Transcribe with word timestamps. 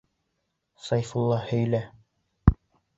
Сәйфулла, 0.87 1.39
һөйлә! 1.53 1.85